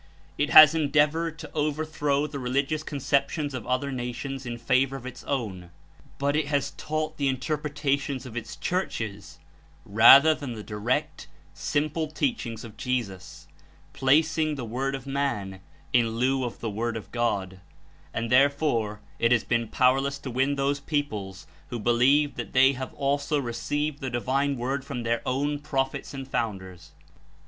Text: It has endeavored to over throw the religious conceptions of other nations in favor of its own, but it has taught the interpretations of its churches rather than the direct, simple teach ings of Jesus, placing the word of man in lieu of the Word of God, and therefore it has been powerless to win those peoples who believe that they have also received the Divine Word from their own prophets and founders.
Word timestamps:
It 0.35 0.49
has 0.49 0.73
endeavored 0.73 1.37
to 1.37 1.53
over 1.53 1.85
throw 1.85 2.25
the 2.25 2.39
religious 2.39 2.81
conceptions 2.81 3.53
of 3.53 3.67
other 3.67 3.91
nations 3.91 4.47
in 4.47 4.57
favor 4.57 4.95
of 4.95 5.05
its 5.05 5.23
own, 5.25 5.69
but 6.17 6.35
it 6.35 6.47
has 6.47 6.71
taught 6.71 7.17
the 7.17 7.27
interpretations 7.27 8.25
of 8.25 8.35
its 8.35 8.55
churches 8.55 9.37
rather 9.85 10.33
than 10.33 10.53
the 10.53 10.63
direct, 10.63 11.27
simple 11.53 12.07
teach 12.07 12.47
ings 12.47 12.63
of 12.63 12.77
Jesus, 12.77 13.47
placing 13.93 14.55
the 14.55 14.65
word 14.65 14.95
of 14.95 15.05
man 15.05 15.61
in 15.93 16.13
lieu 16.17 16.45
of 16.45 16.61
the 16.61 16.69
Word 16.71 16.97
of 16.97 17.11
God, 17.11 17.59
and 18.11 18.31
therefore 18.31 19.01
it 19.19 19.31
has 19.31 19.43
been 19.43 19.67
powerless 19.67 20.17
to 20.17 20.31
win 20.31 20.55
those 20.55 20.79
peoples 20.79 21.45
who 21.69 21.77
believe 21.77 22.37
that 22.37 22.53
they 22.53 22.73
have 22.73 22.91
also 22.95 23.37
received 23.37 23.99
the 24.01 24.09
Divine 24.09 24.57
Word 24.57 24.83
from 24.83 25.03
their 25.03 25.21
own 25.27 25.59
prophets 25.59 26.11
and 26.11 26.27
founders. 26.27 26.93